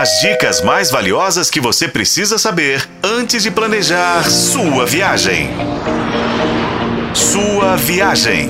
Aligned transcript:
As 0.00 0.20
dicas 0.20 0.60
mais 0.60 0.92
valiosas 0.92 1.50
que 1.50 1.60
você 1.60 1.88
precisa 1.88 2.38
saber 2.38 2.88
antes 3.02 3.42
de 3.42 3.50
planejar 3.50 4.30
sua 4.30 4.86
viagem. 4.86 5.50
Sua 7.12 7.74
viagem. 7.74 8.46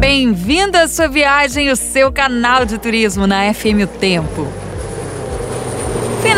Bem-vindo 0.00 0.76
à 0.76 0.88
sua 0.88 1.06
viagem, 1.06 1.70
o 1.70 1.76
seu 1.76 2.10
canal 2.10 2.64
de 2.64 2.78
turismo 2.78 3.28
na 3.28 3.54
FM 3.54 3.84
O 3.84 3.86
Tempo. 3.86 4.71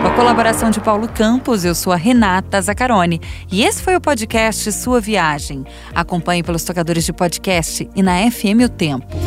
Com 0.00 0.08
a 0.08 0.14
colaboração 0.14 0.70
de 0.70 0.80
Paulo 0.80 1.08
Campos, 1.08 1.62
eu 1.66 1.74
sou 1.74 1.92
a 1.92 1.96
Renata 1.96 2.62
Zacarone 2.62 3.20
e 3.52 3.64
esse 3.64 3.82
foi 3.82 3.96
o 3.96 4.00
podcast 4.00 4.72
Sua 4.72 4.98
Viagem. 4.98 5.62
Acompanhe 5.94 6.42
pelos 6.42 6.64
tocadores 6.64 7.04
de 7.04 7.12
podcast 7.12 7.86
e 7.94 8.02
na 8.02 8.30
FM 8.30 8.64
O 8.64 8.68
Tempo. 8.70 9.25